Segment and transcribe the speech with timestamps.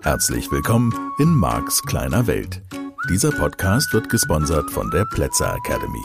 [0.00, 2.62] Herzlich willkommen in Marks kleiner Welt.
[3.10, 6.02] Dieser Podcast wird gesponsert von der Plätzer Academy.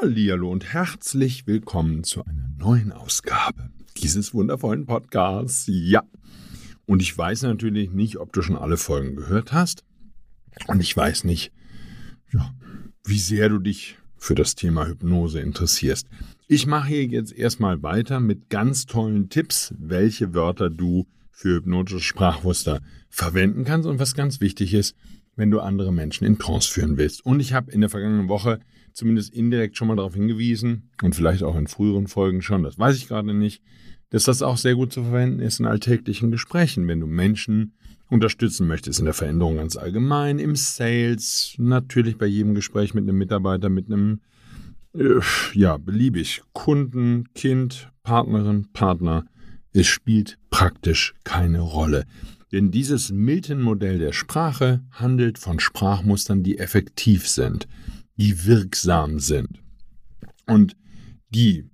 [0.00, 3.68] Hallo und herzlich willkommen zu einer neuen Ausgabe
[3.98, 5.64] dieses wundervollen Podcasts.
[5.66, 6.02] Ja.
[6.86, 9.84] Und ich weiß natürlich nicht, ob du schon alle Folgen gehört hast.
[10.66, 11.52] Und ich weiß nicht,
[12.32, 12.54] ja,
[13.04, 16.08] wie sehr du dich für das Thema Hypnose interessierst.
[16.48, 22.00] Ich mache hier jetzt erstmal weiter mit ganz tollen Tipps, welche Wörter du für hypnotische
[22.00, 24.96] Sprachmuster verwenden kannst und was ganz wichtig ist,
[25.36, 27.24] wenn du andere Menschen in Trance führen willst.
[27.24, 28.58] Und ich habe in der vergangenen Woche
[28.92, 32.96] zumindest indirekt schon mal darauf hingewiesen und vielleicht auch in früheren Folgen schon, das weiß
[32.96, 33.62] ich gerade nicht,
[34.10, 37.74] dass das auch sehr gut zu verwenden ist in alltäglichen Gesprächen, wenn du Menschen
[38.08, 43.18] unterstützen möchtest in der Veränderung ganz allgemein, im Sales, natürlich bei jedem Gespräch mit einem
[43.18, 44.20] Mitarbeiter, mit einem
[44.94, 45.20] äh,
[45.52, 46.42] ja, beliebig.
[46.52, 49.26] Kunden, Kind, Partnerin, Partner.
[49.72, 52.04] Es spielt praktisch keine Rolle.
[52.52, 57.68] Denn dieses Milton-Modell der Sprache handelt von Sprachmustern, die effektiv sind,
[58.16, 59.60] die wirksam sind
[60.46, 60.74] und
[61.28, 61.68] die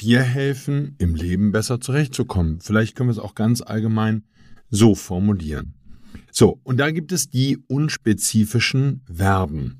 [0.00, 2.60] dir helfen, im Leben besser zurechtzukommen.
[2.60, 4.24] Vielleicht können wir es auch ganz allgemein
[4.68, 5.75] so formulieren.
[6.38, 9.78] So, und da gibt es die unspezifischen Verben.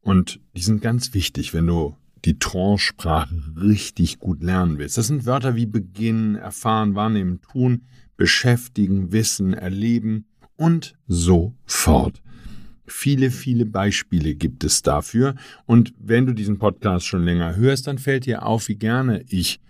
[0.00, 4.96] Und die sind ganz wichtig, wenn du die Trance-Sprache richtig gut lernen willst.
[4.96, 7.82] Das sind Wörter wie beginnen, erfahren, wahrnehmen, tun,
[8.16, 10.24] beschäftigen, wissen, erleben
[10.56, 12.22] und so fort.
[12.86, 15.34] Viele, viele Beispiele gibt es dafür.
[15.66, 19.60] Und wenn du diesen Podcast schon länger hörst, dann fällt dir auf, wie gerne ich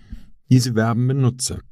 [0.49, 1.63] diese Verben benutze.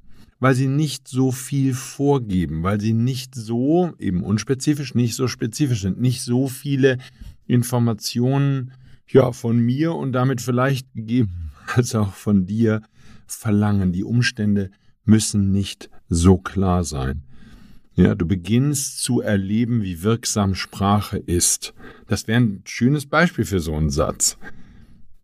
[0.41, 5.82] Weil sie nicht so viel vorgeben, weil sie nicht so, eben unspezifisch, nicht so spezifisch
[5.82, 6.98] sind, nicht so viele
[7.47, 8.72] Informationen
[9.06, 12.82] ja, von mir und damit vielleicht gegeben als auch von dir
[13.27, 13.92] verlangen.
[13.92, 14.70] Die Umstände
[15.04, 17.22] müssen nicht so klar sein.
[17.94, 21.75] Ja, du beginnst zu erleben, wie wirksam Sprache ist.
[22.06, 24.38] Das wäre ein schönes Beispiel für so einen Satz.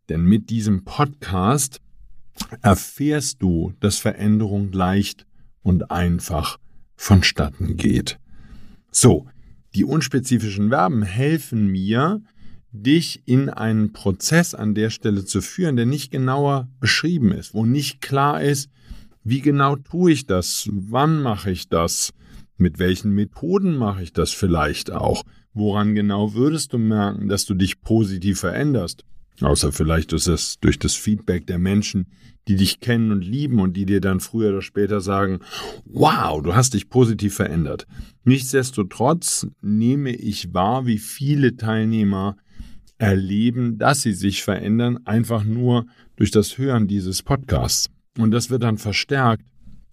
[0.08, 1.80] Denn mit diesem Podcast
[2.62, 5.26] erfährst du, dass Veränderung leicht
[5.62, 6.58] und einfach
[6.96, 8.18] vonstatten geht.
[8.90, 9.26] So,
[9.74, 12.22] die unspezifischen Verben helfen mir,
[12.72, 17.64] dich in einen Prozess an der Stelle zu führen, der nicht genauer beschrieben ist, wo
[17.64, 18.70] nicht klar ist,
[19.24, 22.12] wie genau tue ich das, wann mache ich das,
[22.56, 27.54] mit welchen Methoden mache ich das vielleicht auch, woran genau würdest du merken, dass du
[27.54, 29.04] dich positiv veränderst,
[29.40, 32.06] außer vielleicht ist es durch das Feedback der Menschen,
[32.48, 35.40] die dich kennen und lieben und die dir dann früher oder später sagen,
[35.84, 37.86] wow, du hast dich positiv verändert.
[38.24, 42.36] Nichtsdestotrotz nehme ich wahr, wie viele Teilnehmer
[42.98, 45.86] erleben, dass sie sich verändern, einfach nur
[46.16, 47.90] durch das Hören dieses Podcasts.
[48.16, 49.44] Und das wird dann verstärkt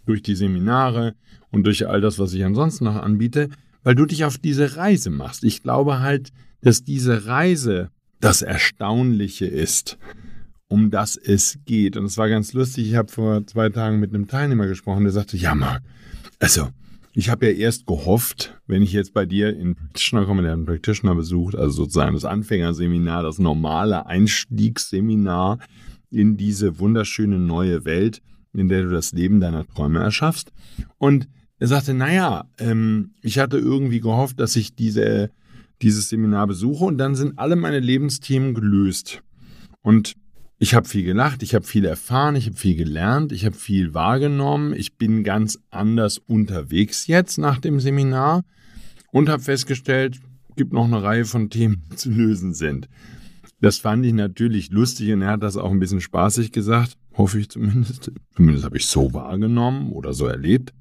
[0.06, 1.16] durch die Seminare
[1.52, 3.50] und durch all das, was ich ansonsten noch anbiete,
[3.84, 5.44] weil du dich auf diese Reise machst.
[5.44, 7.90] Ich glaube halt, dass diese Reise
[8.24, 9.98] das Erstaunliche ist,
[10.70, 11.98] um das es geht.
[11.98, 15.12] Und es war ganz lustig, ich habe vor zwei Tagen mit einem Teilnehmer gesprochen, der
[15.12, 15.84] sagte, ja Marc,
[16.40, 16.70] also
[17.14, 20.66] ich habe ja erst gehofft, wenn ich jetzt bei dir in Practitioner komme, der einen
[20.66, 25.60] Practitioner besucht, also sozusagen das Anfängerseminar, das normale Einstiegsseminar
[26.10, 28.22] in diese wunderschöne neue Welt,
[28.54, 30.54] in der du das Leben deiner Träume erschaffst.
[30.98, 31.28] Und
[31.60, 35.30] er sagte, naja, ähm, ich hatte irgendwie gehofft, dass ich diese,
[35.84, 39.22] dieses Seminar besuche und dann sind alle meine Lebensthemen gelöst.
[39.82, 40.16] Und
[40.58, 43.94] ich habe viel gelacht, ich habe viel erfahren, ich habe viel gelernt, ich habe viel
[43.94, 44.74] wahrgenommen.
[44.74, 48.44] Ich bin ganz anders unterwegs jetzt nach dem Seminar
[49.12, 52.88] und habe festgestellt, es gibt noch eine Reihe von Themen, die zu lösen sind.
[53.60, 57.40] Das fand ich natürlich lustig und er hat das auch ein bisschen spaßig gesagt, hoffe
[57.40, 58.12] ich zumindest.
[58.36, 60.74] Zumindest habe ich so wahrgenommen oder so erlebt.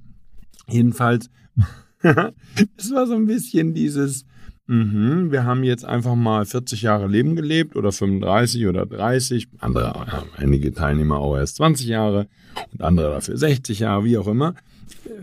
[0.69, 1.29] Jedenfalls,
[2.03, 4.27] es war so ein bisschen dieses,
[4.67, 10.25] Mhm, wir haben jetzt einfach mal 40 Jahre Leben gelebt oder 35 oder 30, andere,
[10.37, 12.29] einige Teilnehmer auch erst 20 Jahre
[12.73, 14.55] und andere dafür 60 Jahre, wie auch immer.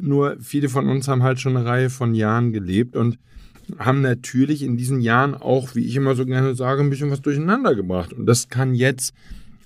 [0.02, 3.18] Nur viele von uns haben halt schon eine Reihe von Jahren gelebt und
[3.78, 7.22] haben natürlich in diesen Jahren auch, wie ich immer so gerne sage, ein bisschen was
[7.22, 8.12] durcheinander gebracht.
[8.12, 9.13] Und das kann jetzt,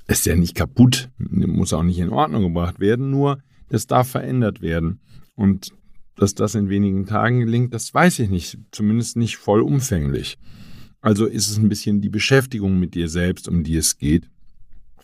[0.07, 3.39] ist ja nicht kaputt, muss auch nicht in Ordnung gebracht werden, nur
[3.69, 4.99] das darf verändert werden.
[5.35, 5.71] Und
[6.15, 10.37] dass das in wenigen Tagen gelingt, das weiß ich nicht, zumindest nicht vollumfänglich.
[11.01, 14.29] Also ist es ein bisschen die Beschäftigung mit dir selbst, um die es geht.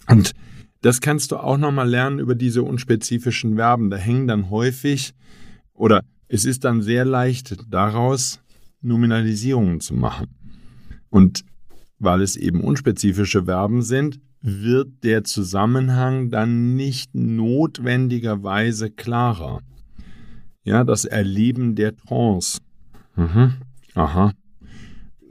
[0.07, 0.33] Und
[0.81, 3.89] das kannst du auch nochmal lernen über diese unspezifischen Verben.
[3.89, 5.13] Da hängen dann häufig
[5.73, 8.39] oder es ist dann sehr leicht daraus,
[8.81, 10.27] Nominalisierungen zu machen.
[11.09, 11.43] Und
[11.97, 19.59] weil es eben unspezifische Verben sind, wird der Zusammenhang dann nicht notwendigerweise klarer.
[20.63, 22.59] Ja, das Erleben der Trance.
[23.15, 23.53] Mhm.
[23.95, 24.33] Aha.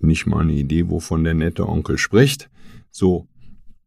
[0.01, 2.49] Nicht mal eine Idee, wovon der nette Onkel spricht.
[2.91, 3.27] So,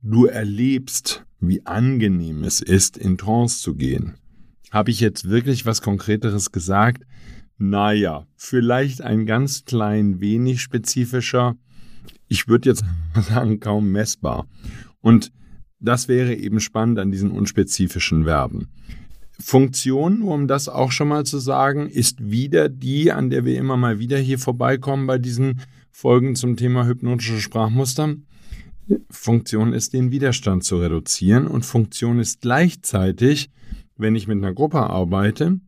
[0.02, 4.16] du erlebst, wie angenehm es ist, in Trance zu gehen.
[4.72, 7.04] Habe ich jetzt wirklich was Konkreteres gesagt?
[7.58, 11.56] Naja, vielleicht ein ganz klein wenig spezifischer.
[12.28, 12.84] Ich würde jetzt
[13.16, 14.48] sagen, kaum messbar.
[15.02, 15.32] Und
[15.80, 18.70] das wäre eben spannend an diesen unspezifischen Verben.
[19.42, 23.78] Funktion, um das auch schon mal zu sagen, ist wieder die, an der wir immer
[23.78, 28.16] mal wieder hier vorbeikommen bei diesen Folgen zum Thema hypnotische Sprachmuster.
[29.10, 33.50] Funktion ist, den Widerstand zu reduzieren und Funktion ist gleichzeitig,
[33.98, 35.60] wenn ich mit einer Gruppe arbeite,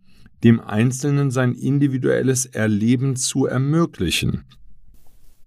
[0.43, 4.43] dem Einzelnen sein individuelles Erleben zu ermöglichen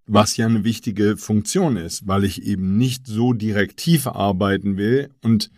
[0.07, 5.51] was ja eine wichtige Funktion ist, weil ich eben nicht so direktiv arbeiten will und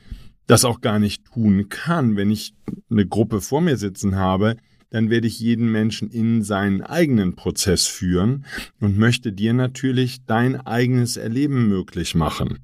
[0.49, 2.17] das auch gar nicht tun kann.
[2.17, 2.55] Wenn ich
[2.91, 4.57] eine Gruppe vor mir sitzen habe,
[4.91, 8.45] dann werde ich jeden Menschen in seinen eigenen Prozess führen
[8.81, 12.59] und möchte dir natürlich dein eigenes Erleben möglich machen.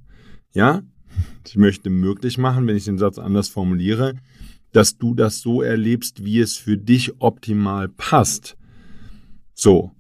[0.53, 0.83] Ja?
[1.47, 4.15] Ich möchte möglich machen, wenn ich den Satz anders formuliere,
[4.73, 8.57] dass du das so erlebst, wie es für dich optimal passt.
[9.55, 9.93] So,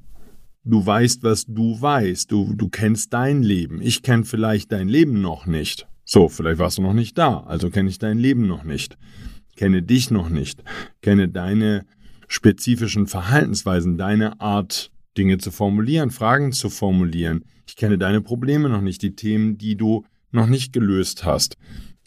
[0.66, 2.32] Du weißt, was du weißt.
[2.32, 3.82] Du, du kennst dein Leben.
[3.82, 5.86] Ich kenne vielleicht dein Leben noch nicht.
[6.04, 8.96] So, vielleicht warst du noch nicht da, also kenne ich dein Leben noch nicht.
[9.56, 10.62] Kenne dich noch nicht.
[11.00, 11.86] Kenne deine
[12.28, 17.44] spezifischen Verhaltensweisen, deine Art, Dinge zu formulieren, Fragen zu formulieren.
[17.66, 21.56] Ich kenne deine Probleme noch nicht, die Themen, die du noch nicht gelöst hast.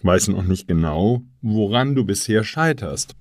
[0.03, 3.15] Weiß noch nicht genau, woran du bisher scheiterst.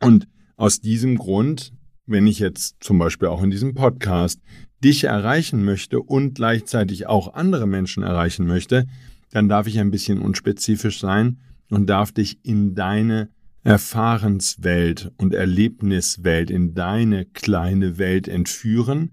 [0.00, 1.72] Und aus diesem Grund
[2.10, 4.40] wenn ich jetzt zum Beispiel auch in diesem Podcast
[4.82, 8.86] dich erreichen möchte und gleichzeitig auch andere Menschen erreichen möchte,
[9.30, 11.38] dann darf ich ein bisschen unspezifisch sein
[11.70, 13.30] und darf dich in deine
[13.62, 19.12] Erfahrenswelt und Erlebniswelt, in deine kleine Welt entführen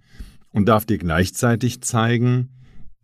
[0.52, 2.50] und darf dir gleichzeitig zeigen,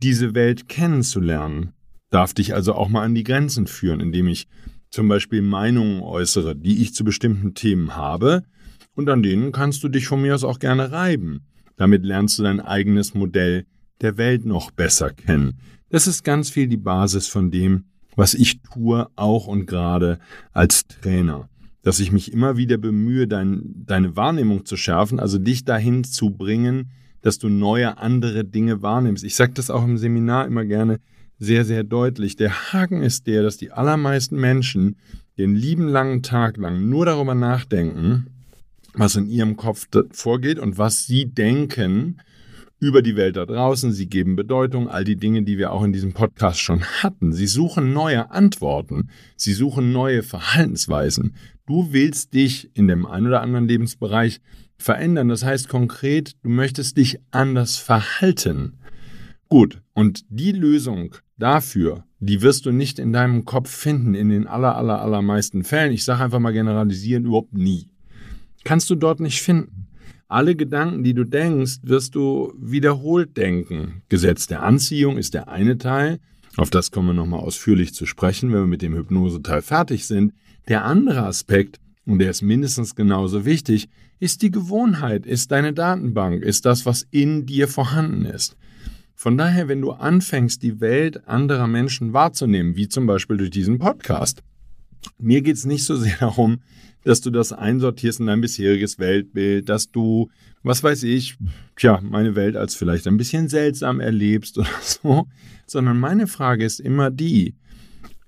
[0.01, 1.73] diese Welt kennenzulernen,
[2.09, 4.47] darf dich also auch mal an die Grenzen führen, indem ich
[4.89, 8.43] zum Beispiel Meinungen äußere, die ich zu bestimmten Themen habe
[8.95, 11.45] und an denen kannst du dich von mir aus auch gerne reiben.
[11.75, 13.65] Damit lernst du dein eigenes Modell
[14.01, 15.59] der Welt noch besser kennen.
[15.93, 17.83] Das ist ganz viel die Basis von dem,
[18.15, 20.17] was ich tue, auch und gerade
[20.51, 21.49] als Trainer.
[21.83, 26.31] Dass ich mich immer wieder bemühe, dein, deine Wahrnehmung zu schärfen, also dich dahin zu
[26.31, 26.89] bringen,
[27.21, 29.23] dass du neue, andere Dinge wahrnimmst.
[29.23, 30.99] Ich sage das auch im Seminar immer gerne
[31.37, 32.35] sehr, sehr deutlich.
[32.37, 34.95] Der Haken ist der, dass die allermeisten Menschen
[35.37, 38.25] den lieben langen Tag lang nur darüber nachdenken,
[38.95, 42.17] was in ihrem Kopf vorgeht und was sie denken
[42.83, 43.91] über die Welt da draußen.
[43.91, 47.33] Sie geben Bedeutung, all die Dinge, die wir auch in diesem Podcast schon hatten.
[47.33, 49.09] Sie suchen neue Antworten.
[49.35, 51.35] Sie suchen neue Verhaltensweisen.
[51.65, 54.41] Du willst dich in dem einen oder anderen Lebensbereich
[54.77, 55.29] verändern.
[55.29, 58.79] Das heißt konkret, du möchtest dich anders verhalten.
[59.47, 64.45] Gut, und die Lösung dafür, die wirst du nicht in deinem Kopf finden, in den
[64.45, 65.93] aller, aller, allermeisten Fällen.
[65.93, 67.87] Ich sage einfach mal generalisieren, überhaupt nie
[68.63, 69.82] kannst du dort nicht finden.
[70.33, 74.01] Alle Gedanken, die du denkst, wirst du wiederholt denken.
[74.09, 76.19] Gesetz der Anziehung ist der eine Teil.
[76.57, 80.33] Auf das kommen wir nochmal ausführlich zu sprechen, wenn wir mit dem Hypnoseteil fertig sind.
[80.67, 86.41] Der andere Aspekt, und der ist mindestens genauso wichtig, ist die Gewohnheit, ist deine Datenbank,
[86.41, 88.57] ist das, was in dir vorhanden ist.
[89.13, 93.77] Von daher, wenn du anfängst, die Welt anderer Menschen wahrzunehmen, wie zum Beispiel durch diesen
[93.77, 94.41] Podcast,
[95.17, 96.61] mir geht es nicht so sehr darum,
[97.03, 100.29] dass du das einsortierst in dein bisheriges Weltbild, dass du,
[100.63, 101.37] was weiß ich,
[101.75, 105.27] tja, meine Welt als vielleicht ein bisschen seltsam erlebst oder so,
[105.65, 107.55] sondern meine Frage ist immer die,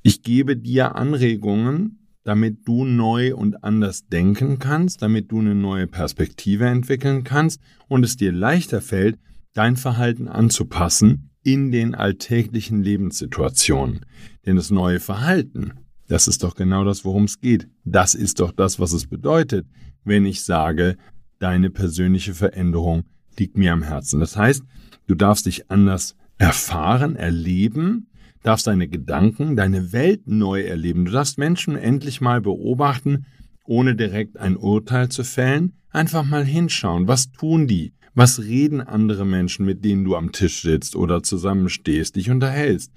[0.03, 5.87] ich gebe dir Anregungen, damit du neu und anders denken kannst, damit du eine neue
[5.87, 9.17] Perspektive entwickeln kannst und es dir leichter fällt,
[9.53, 14.01] dein Verhalten anzupassen in den alltäglichen Lebenssituationen.
[14.45, 15.73] Denn das neue Verhalten,
[16.07, 17.67] das ist doch genau das, worum es geht.
[17.83, 19.67] Das ist doch das, was es bedeutet,
[20.03, 20.97] wenn ich sage,
[21.39, 23.03] deine persönliche Veränderung
[23.37, 24.19] liegt mir am Herzen.
[24.19, 24.63] Das heißt,
[25.07, 28.07] du darfst dich anders erfahren, erleben,
[28.43, 31.05] darfst deine Gedanken, deine Welt neu erleben.
[31.05, 33.25] Du darfst Menschen endlich mal beobachten,
[33.65, 35.73] ohne direkt ein Urteil zu fällen.
[35.89, 37.07] Einfach mal hinschauen.
[37.07, 37.93] Was tun die?
[38.13, 42.91] Was reden andere Menschen, mit denen du am Tisch sitzt oder zusammenstehst, dich unterhältst?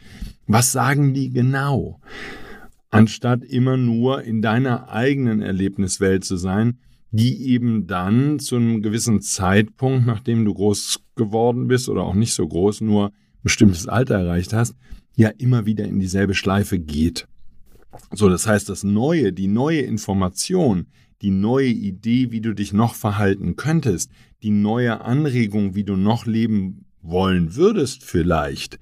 [0.47, 2.01] Was sagen die genau?
[2.91, 6.79] Anstatt immer nur in deiner eigenen Erlebniswelt zu sein,
[7.11, 12.35] die eben dann zu einem gewissen Zeitpunkt, nachdem du groß geworden bist oder auch nicht
[12.35, 14.75] so groß, nur ein bestimmtes Alter erreicht hast,
[15.15, 17.27] ja immer wieder in dieselbe Schleife geht.
[18.13, 20.87] So, das heißt, das Neue, die neue Information,
[21.23, 24.11] die neue Idee, wie du dich noch verhalten könntest,
[24.43, 28.79] die neue Anregung, wie du noch leben wollen würdest vielleicht,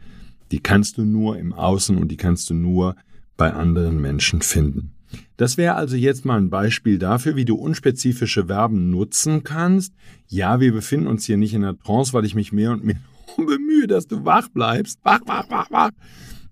[0.50, 2.96] die kannst du nur im Außen und die kannst du nur
[3.36, 4.92] bei anderen Menschen finden.
[5.36, 9.94] Das wäre also jetzt mal ein Beispiel dafür, wie du unspezifische Verben nutzen kannst.
[10.28, 12.96] Ja, wir befinden uns hier nicht in der Trance, weil ich mich mehr und mehr
[13.36, 14.98] bemühe, dass du wach bleibst.
[15.02, 15.90] Wach, wach, wach, wach.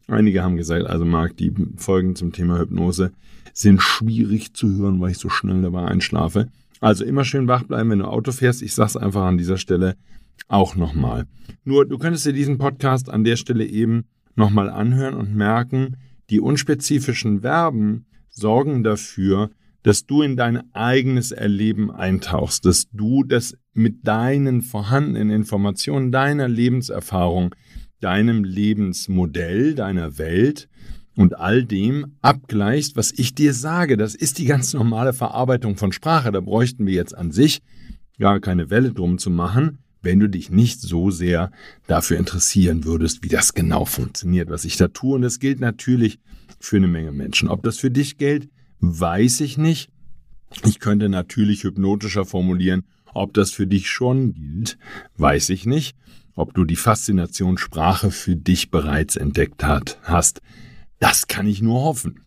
[0.06, 3.12] Einige haben gesagt, also Marc, die Folgen zum Thema Hypnose
[3.54, 6.48] sind schwierig zu hören, weil ich so schnell dabei einschlafe.
[6.80, 8.60] Also immer schön wach bleiben, wenn du Auto fährst.
[8.60, 9.96] Ich sag's einfach an dieser Stelle
[10.48, 11.24] auch nochmal.
[11.64, 14.04] Nur, du könntest dir diesen Podcast an der Stelle eben
[14.36, 15.96] nochmal anhören und merken,
[16.31, 19.50] die unspezifischen Verben sorgen dafür,
[19.83, 26.49] dass du in dein eigenes Erleben eintauchst, dass du das mit deinen vorhandenen Informationen, deiner
[26.49, 27.54] Lebenserfahrung,
[28.00, 30.69] deinem Lebensmodell, deiner Welt
[31.16, 33.97] und all dem abgleichst, was ich dir sage.
[33.97, 36.33] Das ist die ganz normale Verarbeitung von Sprache.
[36.33, 37.61] Da bräuchten wir jetzt an sich
[38.19, 41.50] gar keine Welle drum zu machen, wenn du dich nicht so sehr
[41.87, 45.16] dafür interessieren würdest, wie das genau funktioniert, was ich da tue.
[45.16, 46.18] Und das gilt natürlich
[46.61, 47.49] für eine Menge Menschen.
[47.49, 48.49] Ob das für dich gilt,
[48.80, 49.90] weiß ich nicht.
[50.64, 54.78] Ich könnte natürlich hypnotischer formulieren, ob das für dich schon gilt,
[55.16, 55.96] weiß ich nicht.
[56.37, 60.42] Ob du die Faszination Sprache für dich bereits entdeckt hat, hast,
[60.99, 62.20] das kann ich nur hoffen.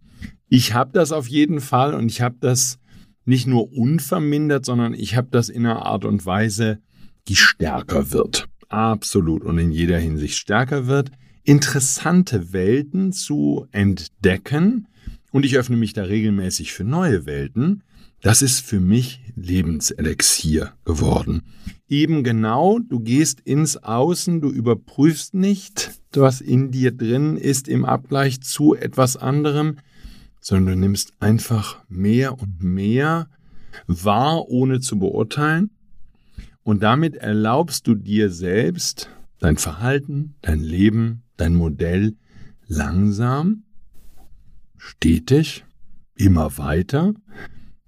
[0.50, 2.80] Ich habe das auf jeden Fall und ich habe das
[3.26, 6.80] nicht nur unvermindert, sondern ich habe das in einer Art und Weise,
[7.28, 8.48] die stärker wird.
[8.70, 11.12] Absolut und in jeder Hinsicht stärker wird.
[11.44, 14.88] Interessante Welten zu entdecken
[15.32, 17.84] und ich öffne mich da regelmäßig für neue Welten.
[18.22, 21.44] Das ist für mich Lebenselixier geworden.
[21.88, 27.86] Eben genau, du gehst ins Außen, du überprüfst nicht, was in dir drin ist im
[27.86, 29.78] Abgleich zu etwas anderem,
[30.42, 33.30] sondern du nimmst einfach mehr und mehr
[33.86, 35.70] wahr, ohne zu beurteilen.
[36.68, 39.10] Und damit erlaubst du dir selbst,
[39.40, 42.18] dein Verhalten, dein Leben, dein Modell
[42.68, 43.64] langsam,
[44.76, 45.64] stetig,
[46.16, 47.14] immer weiter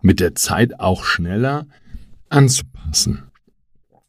[0.01, 1.67] mit der Zeit auch schneller
[2.29, 3.23] anzupassen.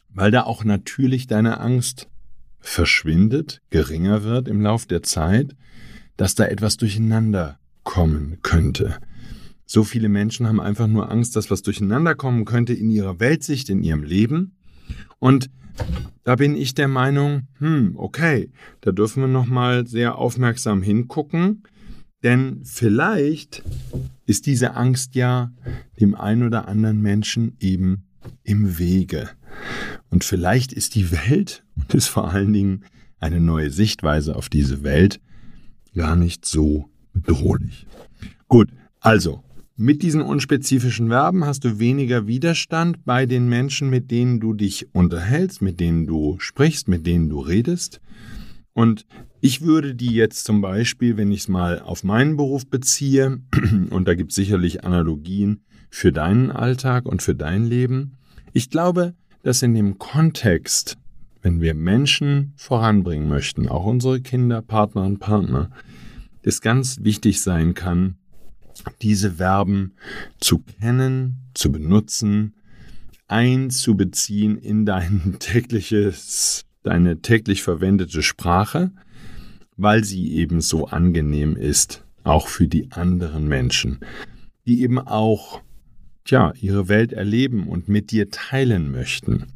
[0.08, 2.06] Weil da auch natürlich deine Angst
[2.60, 5.56] verschwindet, geringer wird im Lauf der Zeit,
[6.16, 9.00] dass da etwas durcheinander kommen könnte.
[9.66, 13.68] So viele Menschen haben einfach nur Angst, dass was durcheinander kommen könnte in ihrer Weltsicht,
[13.68, 14.56] in ihrem Leben.
[15.18, 15.50] Und
[16.25, 21.62] da bin ich der Meinung, hm, okay, da dürfen wir noch mal sehr aufmerksam hingucken,
[22.23, 23.62] denn vielleicht
[24.26, 25.52] ist diese Angst ja
[25.99, 28.04] dem einen oder anderen Menschen eben
[28.44, 29.30] im Wege.
[30.11, 32.85] Und vielleicht ist die Welt und ist vor allen Dingen
[33.18, 35.20] eine neue Sichtweise auf diese Welt
[35.94, 37.87] gar nicht so bedrohlich.
[38.49, 38.70] Gut,
[39.00, 39.42] also
[39.80, 44.94] mit diesen unspezifischen Verben hast du weniger Widerstand bei den Menschen, mit denen du dich
[44.94, 48.02] unterhältst, mit denen du sprichst, mit denen du redest.
[48.75, 49.06] Und
[49.40, 53.40] ich würde die jetzt zum Beispiel, wenn ich es mal auf meinen Beruf beziehe,
[53.90, 58.18] und da gibt es sicherlich Analogien für deinen Alltag und für dein Leben,
[58.52, 60.99] ich glaube, dass in dem Kontext,
[61.40, 65.70] wenn wir Menschen voranbringen möchten, auch unsere Kinder, Partner und Partner,
[66.42, 68.16] es ganz wichtig sein kann,
[69.02, 69.92] diese Verben
[70.38, 72.54] zu kennen, zu benutzen,
[73.28, 78.90] einzubeziehen in dein tägliches deine täglich verwendete Sprache,
[79.76, 84.00] weil sie eben so angenehm ist, auch für die anderen Menschen,
[84.66, 85.62] die eben auch
[86.25, 89.46] tja, ihre Welt erleben und mit dir teilen möchten.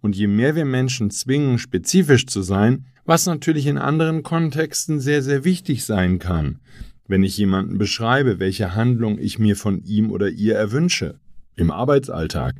[0.00, 5.22] Und je mehr wir Menschen zwingen, spezifisch zu sein, was natürlich in anderen Kontexten sehr,
[5.22, 6.60] sehr wichtig sein kann,
[7.06, 11.20] wenn ich jemanden beschreibe, welche Handlung ich mir von ihm oder ihr erwünsche,
[11.56, 12.56] im Arbeitsalltag,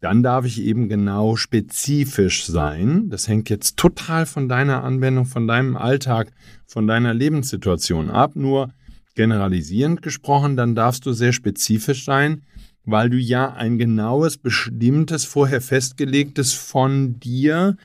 [0.00, 3.10] dann darf ich eben genau spezifisch sein.
[3.10, 6.32] Das hängt jetzt total von deiner Anwendung, von deinem Alltag,
[6.66, 8.36] von deiner Lebenssituation ab.
[8.36, 8.70] Nur
[9.16, 12.42] generalisierend gesprochen, dann darfst du sehr spezifisch sein,
[12.84, 17.76] weil du ja ein genaues, bestimmtes, vorher festgelegtes von dir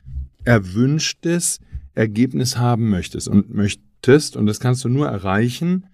[0.44, 1.58] erwünschtes
[1.94, 4.36] Ergebnis haben möchtest und möchtest.
[4.36, 5.86] Und das kannst du nur erreichen,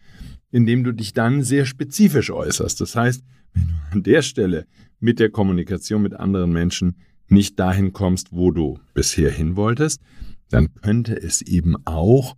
[0.51, 2.81] indem du dich dann sehr spezifisch äußerst.
[2.81, 3.23] Das heißt,
[3.55, 4.67] wenn du an der Stelle
[4.99, 6.97] mit der Kommunikation mit anderen Menschen
[7.29, 10.01] nicht dahin kommst, wo du bisher hin wolltest,
[10.51, 12.37] dann könnte es eben auch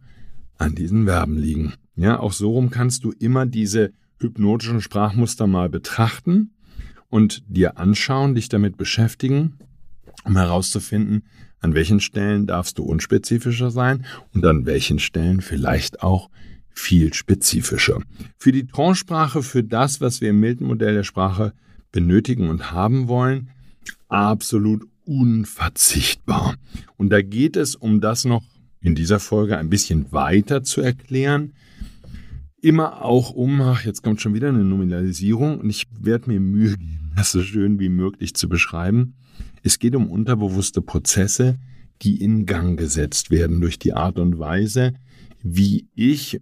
[0.59, 1.75] an diesen Verben liegen.
[1.97, 6.53] Ja, auch so rum kannst du immer diese hypnotischen Sprachmuster mal betrachten
[7.09, 9.59] und dir anschauen, dich damit beschäftigen,
[10.25, 11.25] um herauszufinden,
[11.61, 16.31] an welchen Stellen darfst du unspezifischer sein und an welchen Stellen vielleicht auch
[16.75, 18.01] viel spezifischer.
[18.39, 21.53] Für die Tranchesprache, für das, was wir im Milton-Modell der Sprache
[21.91, 23.51] benötigen und haben wollen,
[24.09, 26.57] absolut unverzichtbar.
[26.97, 28.43] Und da geht es, um das noch
[28.81, 31.53] in dieser Folge ein bisschen weiter zu erklären,
[32.61, 36.77] immer auch um, ach, jetzt kommt schon wieder eine Nominalisierung und ich werde mir Mühe
[36.77, 39.15] geben, das so schön wie möglich zu beschreiben.
[39.63, 41.59] Es geht um unterbewusste Prozesse,
[42.03, 44.95] die in Gang gesetzt werden durch die Art und Weise,
[45.43, 46.41] wie ich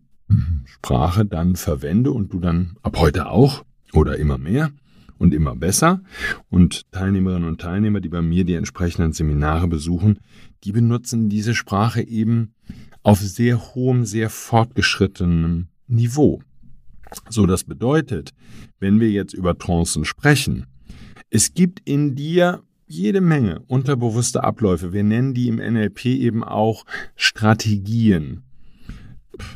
[0.67, 4.71] Sprache dann verwende und du dann ab heute auch oder immer mehr
[5.19, 6.01] und immer besser.
[6.49, 10.19] Und Teilnehmerinnen und Teilnehmer, die bei mir die entsprechenden Seminare besuchen,
[10.65, 12.55] die benutzen diese Sprache eben
[13.03, 16.43] auf sehr hohem, sehr fortgeschrittenem Niveau.
[17.29, 18.33] So, das bedeutet,
[18.79, 20.67] wenn wir jetzt über Trancen sprechen,
[21.29, 24.93] es gibt in dir jede Menge unterbewusste Abläufe.
[24.93, 26.85] Wir nennen die im NLP eben auch
[27.15, 28.43] Strategien.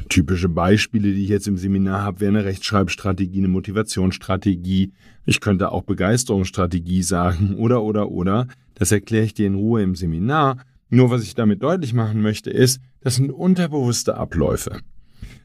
[0.08, 4.92] Typische Beispiele, die ich jetzt im Seminar habe, wäre eine Rechtschreibstrategie, eine Motivationsstrategie.
[5.24, 8.46] Ich könnte auch Begeisterungsstrategie sagen oder, oder, oder.
[8.74, 10.58] Das erkläre ich dir in Ruhe im Seminar.
[10.90, 14.80] Nur was ich damit deutlich machen möchte, ist, das sind unterbewusste Abläufe.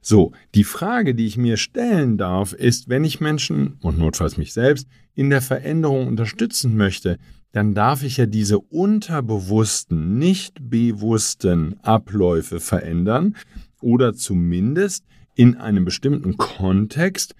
[0.01, 4.53] So, die Frage, die ich mir stellen darf, ist, wenn ich Menschen und notfalls mich
[4.53, 7.17] selbst in der Veränderung unterstützen möchte,
[7.51, 13.35] dann darf ich ja diese unterbewussten, nicht bewussten Abläufe verändern
[13.81, 15.05] oder zumindest
[15.35, 17.35] in einem bestimmten Kontext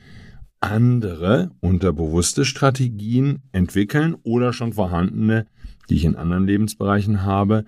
[0.61, 5.45] andere unterbewusste Strategien entwickeln oder schon vorhandene,
[5.89, 7.65] die ich in anderen Lebensbereichen habe,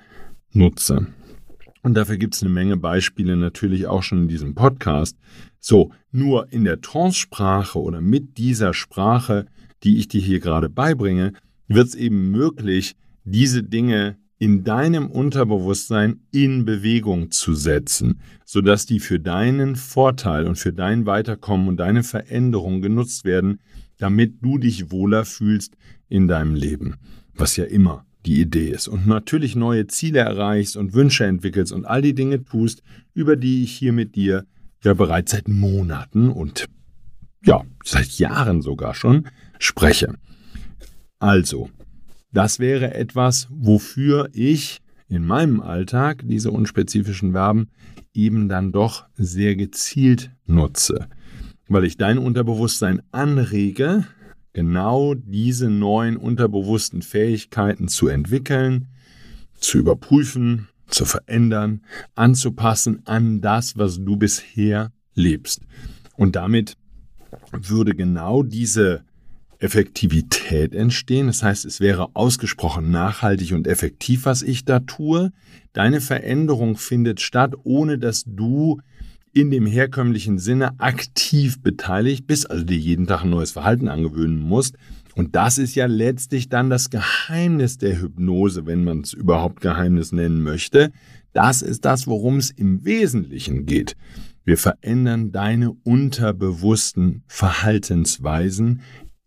[0.52, 1.08] nutze.
[1.84, 5.18] Und dafür gibt es eine Menge Beispiele natürlich auch schon in diesem Podcast.
[5.60, 9.48] So, nur in der Trance-Sprache oder mit dieser Sprache,
[9.84, 11.34] die ich dir hier gerade beibringe,
[11.68, 19.00] wird es eben möglich, diese Dinge in deinem Unterbewusstsein in Bewegung zu setzen, sodass die
[19.00, 23.60] für deinen Vorteil und für dein Weiterkommen und deine Veränderung genutzt werden,
[24.00, 25.78] damit du dich wohler fühlst
[26.10, 26.96] in deinem Leben,
[27.36, 28.88] was ja immer die Idee ist.
[28.88, 32.82] Und natürlich neue Ziele erreichst und Wünsche entwickelst und all die Dinge tust,
[33.14, 34.48] über die ich hier mit dir
[34.84, 36.66] ja bereits seit Monaten und
[37.46, 39.28] ja, seit Jahren sogar schon
[39.60, 40.16] spreche.
[41.20, 41.70] Also,
[42.32, 47.70] das wäre etwas, wofür ich in meinem Alltag diese unspezifischen Verben
[48.14, 51.08] eben dann doch sehr gezielt nutze,
[51.68, 54.06] weil ich dein Unterbewusstsein anrege,
[54.54, 58.88] genau diese neuen unterbewussten Fähigkeiten zu entwickeln,
[59.56, 61.82] zu überprüfen, zu verändern,
[62.16, 65.62] anzupassen an das, was du bisher lebst.
[66.18, 66.78] Und damit
[67.52, 69.04] würde genau diese
[69.62, 71.28] Effektivität entstehen.
[71.28, 75.32] Das heißt, es wäre ausgesprochen nachhaltig und effektiv, was ich da tue.
[75.74, 78.82] Deine Veränderung findet statt, ohne dass du
[79.34, 84.40] in dem herkömmlichen Sinne aktiv beteiligt bist, also dir jeden Tag ein neues Verhalten angewöhnen
[84.40, 84.76] musst.
[85.16, 90.12] Und das ist ja letztlich dann das Geheimnis der Hypnose, wenn man es überhaupt Geheimnis
[90.12, 90.92] nennen möchte.
[91.34, 93.96] Das ist das, worum es im Wesentlichen geht.
[94.44, 98.82] Wir verändern deine unterbewussten Verhaltensweisen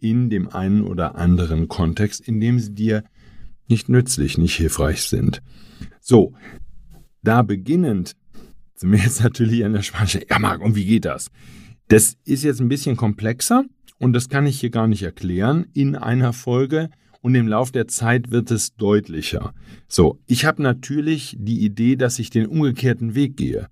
[0.04, 3.04] in dem einen oder anderen Kontext, in dem sie dir
[3.68, 5.42] nicht nützlich, nicht hilfreich sind.
[6.00, 6.34] So,
[7.22, 8.14] da beginnend
[8.74, 10.20] sind wir jetzt natürlich an der Spanische.
[10.28, 11.30] Ja, Marc, und wie geht das?
[11.88, 13.64] Das ist jetzt ein bisschen komplexer
[13.98, 16.90] und das kann ich hier gar nicht erklären in einer Folge
[17.22, 19.54] und im Lauf der Zeit wird es deutlicher.
[19.88, 23.68] So, ich habe natürlich die Idee, dass ich den umgekehrten Weg gehe.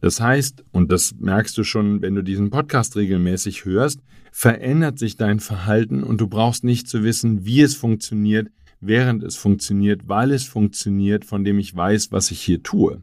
[0.00, 5.16] Das heißt, und das merkst du schon, wenn du diesen Podcast regelmäßig hörst, verändert sich
[5.16, 8.48] dein Verhalten und du brauchst nicht zu wissen, wie es funktioniert,
[8.80, 13.02] während es funktioniert, weil es funktioniert, von dem ich weiß, was ich hier tue.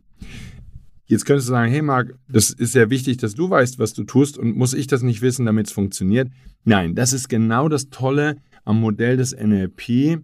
[1.05, 4.03] Jetzt könntest du sagen, hey Marc, das ist sehr wichtig, dass du weißt, was du
[4.03, 6.29] tust und muss ich das nicht wissen, damit es funktioniert?
[6.65, 10.21] Nein, das ist genau das Tolle am Modell des NLP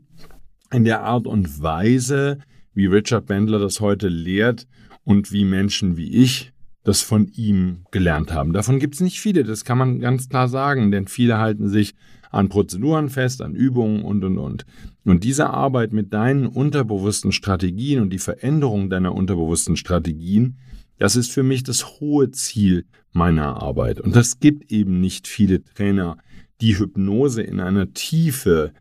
[0.71, 2.39] in der Art und Weise,
[2.73, 4.67] wie Richard Bandler das heute lehrt
[5.03, 6.52] und wie Menschen wie ich
[6.83, 8.53] das von ihm gelernt haben.
[8.53, 11.95] Davon gibt es nicht viele, das kann man ganz klar sagen, denn viele halten sich
[12.29, 14.65] an Prozeduren fest, an Übungen und, und, und.
[15.05, 20.57] Und diese Arbeit mit deinen unterbewussten Strategien und die Veränderung deiner unterbewussten Strategien,
[20.97, 24.01] das ist für mich das hohe Ziel meiner Arbeit.
[24.01, 26.17] Und das gibt eben nicht viele Trainer,
[26.59, 28.71] die Hypnose in einer Tiefe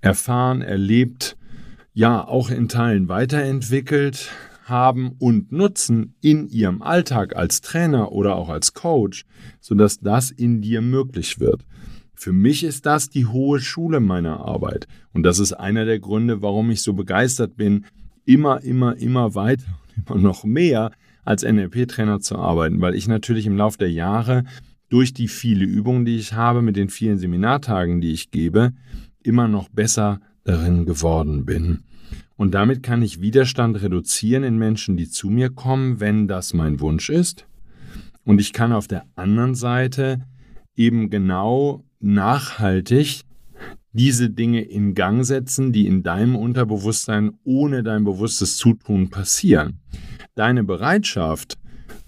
[0.00, 1.36] erfahren, erlebt,
[1.92, 4.30] ja auch in Teilen weiterentwickelt
[4.70, 9.24] haben und nutzen in ihrem Alltag als Trainer oder auch als Coach,
[9.60, 11.66] sodass das in dir möglich wird.
[12.14, 14.86] Für mich ist das die hohe Schule meiner Arbeit.
[15.12, 17.86] Und das ist einer der Gründe, warum ich so begeistert bin,
[18.24, 20.90] immer, immer, immer weiter und immer noch mehr
[21.24, 24.44] als NLP-Trainer zu arbeiten, weil ich natürlich im Laufe der Jahre
[24.90, 28.72] durch die viele Übungen, die ich habe, mit den vielen Seminartagen, die ich gebe,
[29.22, 31.84] immer noch besser darin geworden bin.
[32.40, 36.80] Und damit kann ich Widerstand reduzieren in Menschen, die zu mir kommen, wenn das mein
[36.80, 37.46] Wunsch ist.
[38.24, 40.24] Und ich kann auf der anderen Seite
[40.74, 43.24] eben genau nachhaltig
[43.92, 49.80] diese Dinge in Gang setzen, die in deinem Unterbewusstsein ohne dein bewusstes Zutun passieren.
[50.34, 51.58] Deine Bereitschaft,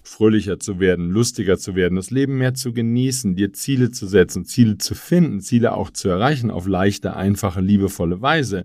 [0.03, 4.47] fröhlicher zu werden, lustiger zu werden, das Leben mehr zu genießen, dir Ziele zu setzen,
[4.47, 8.65] Ziele zu finden, Ziele auch zu erreichen auf leichte, einfache, liebevolle Weise,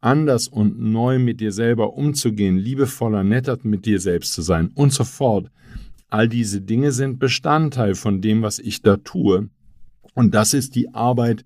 [0.00, 4.92] anders und neu mit dir selber umzugehen, liebevoller, netter mit dir selbst zu sein und
[4.92, 5.50] so fort.
[6.08, 9.48] All diese Dinge sind Bestandteil von dem, was ich da tue.
[10.14, 11.44] Und das ist die Arbeit,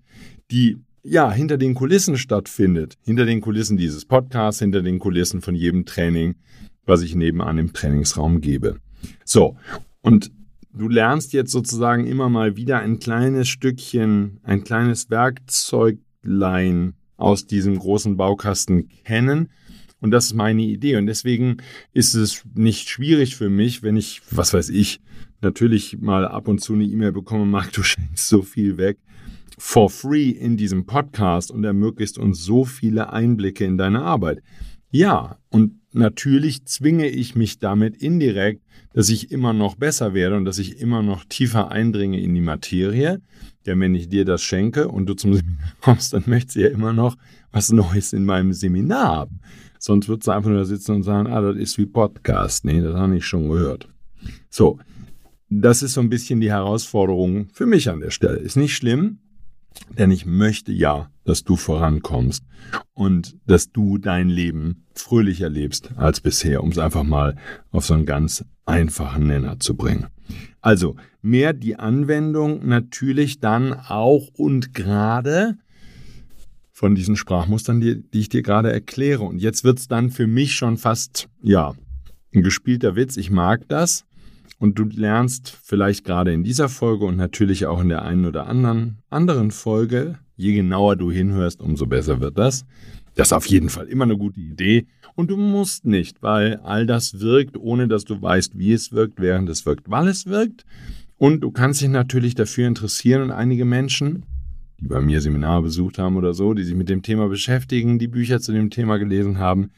[0.51, 5.53] die ja hinter den Kulissen stattfindet, hinter den Kulissen dieses Podcasts, hinter den Kulissen von
[5.53, 6.35] jedem Training,
[6.85, 8.77] was ich nebenan im Trainingsraum gebe.
[9.23, 9.55] So,
[10.01, 10.31] und
[10.73, 17.77] du lernst jetzt sozusagen immer mal wieder ein kleines Stückchen, ein kleines Werkzeuglein aus diesem
[17.77, 19.49] großen Baukasten kennen.
[20.01, 20.97] Und das ist meine Idee.
[20.97, 21.57] Und deswegen
[21.93, 25.01] ist es nicht schwierig für mich, wenn ich, was weiß ich,
[25.41, 28.97] natürlich mal ab und zu eine E-Mail bekomme, Marc, du schenkst so viel weg
[29.57, 34.41] for free in diesem Podcast und ermöglicht uns so viele Einblicke in deine Arbeit.
[34.91, 38.61] Ja, und natürlich zwinge ich mich damit indirekt,
[38.93, 42.41] dass ich immer noch besser werde und dass ich immer noch tiefer eindringe in die
[42.41, 43.21] Materie.
[43.65, 46.69] Denn wenn ich dir das schenke und du zum Seminar kommst, dann möchtest du ja
[46.69, 47.17] immer noch
[47.51, 49.39] was Neues in meinem Seminar haben.
[49.79, 52.65] Sonst würdest du einfach nur da sitzen und sagen, ah, das ist wie Podcast.
[52.65, 53.87] Nee, das habe ich schon gehört.
[54.49, 54.79] So,
[55.49, 58.37] das ist so ein bisschen die Herausforderung für mich an der Stelle.
[58.37, 59.19] Ist nicht schlimm,
[59.97, 62.45] denn ich möchte ja, dass du vorankommst
[62.93, 67.35] und dass du dein Leben fröhlicher lebst als bisher, um es einfach mal
[67.71, 70.07] auf so einen ganz einfachen Nenner zu bringen.
[70.61, 75.57] Also mehr die Anwendung natürlich dann auch und gerade
[76.71, 79.23] von diesen Sprachmustern, die, die ich dir gerade erkläre.
[79.23, 81.73] Und jetzt wird es dann für mich schon fast, ja,
[82.33, 83.15] ein gespielter Witz.
[83.15, 84.05] Ich mag das.
[84.57, 88.47] Und du lernst vielleicht gerade in dieser Folge und natürlich auch in der einen oder
[88.47, 92.65] anderen anderen Folge, je genauer du hinhörst, umso besser wird das.
[93.15, 94.87] Das ist auf jeden Fall immer eine gute Idee.
[95.15, 99.21] Und du musst nicht, weil all das wirkt, ohne dass du weißt, wie es wirkt,
[99.21, 100.65] während es wirkt, weil es wirkt.
[101.17, 104.25] Und du kannst dich natürlich dafür interessieren und einige Menschen,
[104.81, 108.09] die bei mir Seminare besucht haben oder so, die sich mit dem Thema beschäftigen, die
[108.09, 109.69] Bücher zu dem Thema gelesen haben,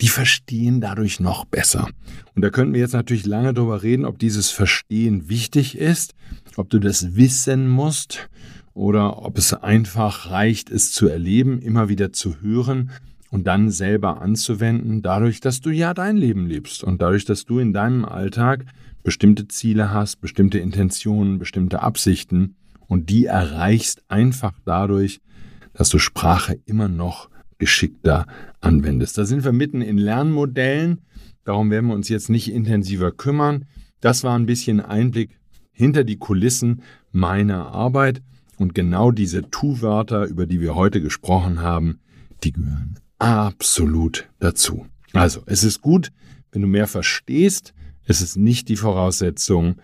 [0.00, 1.88] die verstehen dadurch noch besser.
[2.36, 6.14] Und da könnten wir jetzt natürlich lange darüber reden, ob dieses Verstehen wichtig ist,
[6.56, 8.30] ob du das wissen musst
[8.80, 12.90] oder ob es einfach reicht, es zu erleben, immer wieder zu hören
[13.28, 17.58] und dann selber anzuwenden, dadurch, dass du ja dein Leben lebst und dadurch, dass du
[17.58, 18.64] in deinem Alltag
[19.02, 25.20] bestimmte Ziele hast, bestimmte Intentionen, bestimmte Absichten und die erreichst einfach dadurch,
[25.74, 28.26] dass du Sprache immer noch geschickter
[28.62, 29.18] anwendest.
[29.18, 31.02] Da sind wir mitten in Lernmodellen,
[31.44, 33.66] darum werden wir uns jetzt nicht intensiver kümmern.
[34.00, 35.38] Das war ein bisschen Einblick
[35.70, 36.80] hinter die Kulissen
[37.12, 38.22] meiner Arbeit
[38.60, 41.98] und genau diese Tu-Wörter, über die wir heute gesprochen haben,
[42.44, 44.86] die gehören absolut dazu.
[45.14, 46.12] Also, es ist gut,
[46.52, 47.72] wenn du mehr verstehst,
[48.04, 49.76] es ist nicht die Voraussetzung,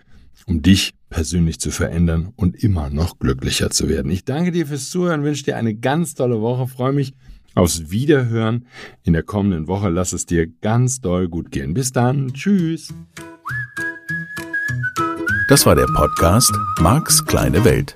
[0.45, 4.11] um dich persönlich zu verändern und immer noch glücklicher zu werden.
[4.11, 7.13] Ich danke dir fürs Zuhören, wünsche dir eine ganz tolle Woche, freue mich
[7.55, 8.67] aufs Wiederhören
[9.03, 9.89] in der kommenden Woche.
[9.89, 11.73] Lass es dir ganz doll gut gehen.
[11.73, 12.31] Bis dann.
[12.33, 12.93] Tschüss.
[15.49, 17.95] Das war der Podcast Marks kleine Welt.